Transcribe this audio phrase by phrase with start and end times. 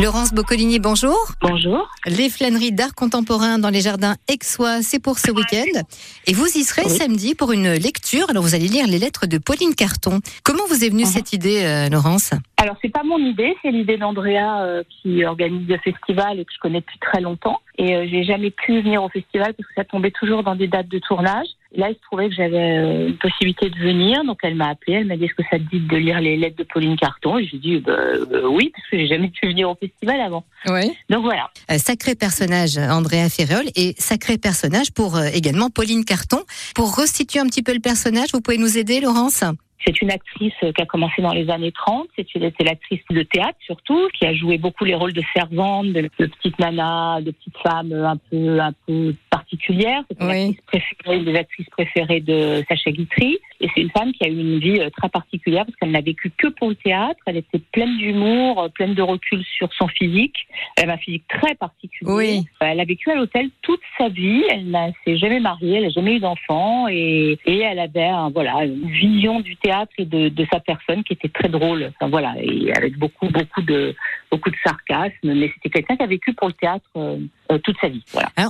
[0.00, 1.16] Laurence Boccolini, bonjour.
[1.40, 1.88] Bonjour.
[2.06, 5.80] Les flâneries d'art contemporain dans les jardins Aixois, c'est pour ce week-end.
[6.26, 6.90] Et vous y serez Oui.
[6.90, 8.28] samedi pour une lecture.
[8.28, 10.18] Alors vous allez lire les lettres de Pauline Carton.
[10.42, 11.08] Comment vous est venue Mhm.
[11.08, 12.32] cette idée, euh, Laurence?
[12.56, 16.52] Alors, c'est pas mon idée, c'est l'idée d'Andrea euh, qui organise le festival et que
[16.52, 17.60] je connais depuis très longtemps.
[17.78, 20.66] Et euh, j'ai jamais pu venir au festival parce que ça tombait toujours dans des
[20.66, 21.46] dates de tournage.
[21.76, 24.98] Là, il se trouvait que j'avais euh, une possibilité de venir, donc elle m'a appelé,
[24.98, 27.38] elle m'a dit est-ce que ça te dit de lire les lettres de Pauline Carton?
[27.38, 30.44] Et j'ai dit bah, euh, oui, parce que j'ai jamais pu venir au festival avant.
[30.68, 30.92] Oui.
[31.10, 31.50] Donc voilà.
[31.70, 36.42] Euh, sacré personnage, Andrea Ferreol, et sacré personnage pour euh, également Pauline Carton.
[36.76, 39.42] Pour restituer un petit peu le personnage, vous pouvez nous aider, Laurence?
[39.86, 42.08] C'est une actrice qui a commencé dans les années 30.
[42.16, 46.26] C'est l'actrice de théâtre surtout, qui a joué beaucoup les rôles de servante, de, de
[46.26, 50.02] petite nana, de petite femme euh, un peu, un peu particulière.
[50.10, 50.48] C'est une, Oui.
[50.50, 53.38] actrice préférée, une des actrices préférées de Sacha Guitry.
[53.60, 56.00] Et c'est une femme qui a eu une vie euh, très particulière parce qu'elle n'a
[56.00, 57.20] vécu que pour le théâtre.
[57.26, 60.36] Elle était pleine d'humour, euh, pleine de recul sur son physique.
[60.76, 62.10] Elle a un physique très particulier.
[62.10, 62.38] Oui.
[62.62, 64.42] Euh, Elle a vécu à l'hôtel toute sa vie.
[64.50, 68.30] Elle ne s'est jamais mariée, elle n'a jamais eu d'enfant et, et elle avait un,
[68.30, 71.92] voilà une vision du théâtre et de, de sa personne qui était très drôle.
[71.94, 73.94] Enfin, voilà, et avec beaucoup beaucoup de
[74.34, 75.12] beaucoup de sarcasme.
[75.22, 77.18] Mais c'était quelqu'un qui a vécu pour le théâtre euh,
[77.52, 78.02] euh, toute sa vie.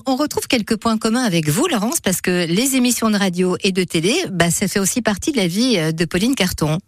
[0.06, 3.72] On retrouve quelques points communs avec vous, Laurence, parce que les émissions de radio et
[3.72, 6.78] de télé, bah, ça fait aussi partie de la vie euh, de Pauline Carton.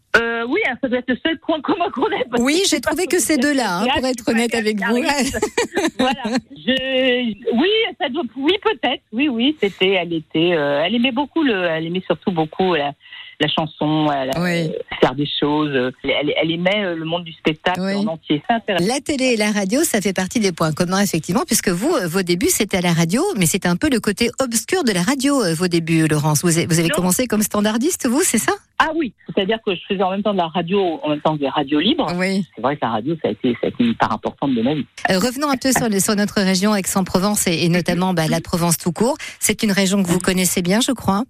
[0.68, 2.24] Hein, ça doit être le seul point commun qu'on ait.
[2.30, 4.96] parce Oui, j'ai trouvé que ces deux-là, hein, pour être honnête avec vous.
[5.98, 6.22] voilà.
[6.50, 7.68] Je, oui,
[8.00, 9.02] ça doit, oui, peut-être.
[9.12, 12.92] Oui, oui, c'était, elle était, euh, elle aimait beaucoup le, elle aimait surtout beaucoup la,
[13.40, 14.70] la chanson, elle, Oui.
[14.70, 15.92] euh, faire des choses.
[16.04, 17.94] Elle, elle aimait euh, le monde du spectacle Oui.
[17.94, 18.42] en entier.
[18.80, 22.22] La télé et la radio, ça fait partie des points communs, effectivement, puisque vous, vos
[22.22, 25.42] débuts, c'était à la radio, mais c'était un peu le côté obscur de la radio,
[25.54, 26.42] vos débuts, Laurence.
[26.42, 26.94] Vous avez, vous avez Non.
[26.96, 28.52] commencé comme standardiste, vous, c'est ça?
[28.78, 31.34] Ah oui, c'est-à-dire que je faisais en même temps de la radio, en même temps
[31.36, 32.12] des radios libres.
[32.16, 32.46] Oui.
[32.54, 34.60] C'est vrai que la radio, ça a été, ça a été une part importante de
[34.60, 34.84] ma vie.
[35.10, 38.40] Euh, revenons un peu sur, le- sur notre région Aix-en-Provence et, et notamment bah, la
[38.42, 39.16] Provence tout court.
[39.40, 41.22] C'est une région que vous connaissez bien, je crois.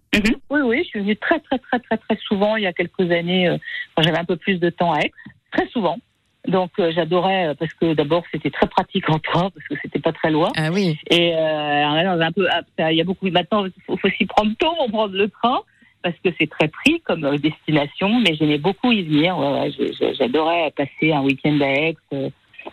[0.50, 3.10] Oui, oui, je suis venue très, très, très, très, très souvent il y a quelques
[3.12, 3.58] années, euh,
[3.94, 5.12] quand j'avais un peu plus de temps à Aix,
[5.52, 5.98] très souvent.
[6.48, 10.12] Donc euh, j'adorais parce que d'abord c'était très pratique en train parce que c'était pas
[10.12, 10.96] très loin Ah oui.
[11.10, 11.84] et euh,
[12.20, 14.88] un peu ah, il y a beaucoup maintenant il faut, faut s'y prendre tôt pour
[14.90, 15.58] prendre le train
[16.06, 19.36] parce que c'est très pris comme euh, destination mais j'aimais beaucoup y venir.
[20.16, 22.30] J'adorais passer un week-end à Aix euh,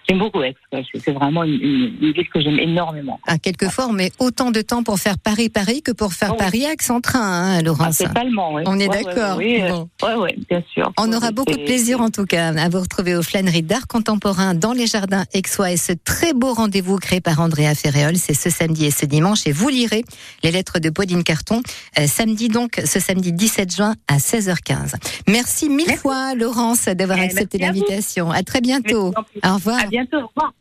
[0.08, 3.94] j'aime beaucoup Aix c'est vraiment une, une, une ville que j'aime énormément À quelquefois, on
[3.94, 6.40] met autant de temps pour faire Paris-Paris que pour faire Oh oui.
[6.40, 7.98] Paris-Aix en train, hein, Ah, Laurence.
[8.00, 8.64] totalement ouais.
[8.66, 9.38] On est Ouais, d'accord.
[9.38, 9.90] ouais, oui, Bon.
[10.04, 12.80] euh, ouais, ouais, bien sûr On aura beaucoup de plaisir en tout cas à vous
[12.82, 17.22] retrouver aux flâneries d'art contemporain dans les jardins Aixois et ce très beau rendez-vous créé
[17.22, 20.04] par Andrea Ferréol, c'est ce samedi et ce dimanche et vous lirez
[20.44, 21.62] les lettres de Pauline Carton
[22.00, 24.94] euh, samedi donc ce samedi 17 juin à 16h15.
[25.28, 26.02] Merci mille Merci.
[26.02, 28.32] fois Laurence d'avoir Eh, accepté l'invitation.
[28.32, 29.14] À très bientôt.
[29.16, 29.40] Merci.
[29.46, 29.80] Au revoir.
[29.80, 29.88] À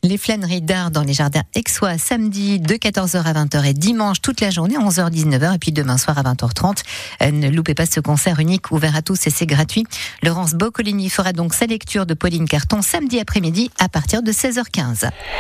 [0.03, 4.41] Les flâneries d'art dans les jardins Aixois, samedi de 14h à 20h et dimanche toute
[4.43, 6.83] la journée, 11h-19h et puis demain soir à 20h30.
[7.23, 9.85] Euh, ne loupez pas ce concert unique ouvert à tous et c'est gratuit.
[10.23, 15.09] Laurence Boccolini fera donc sa lecture de Pauline Carton samedi après-midi à partir de 16h15.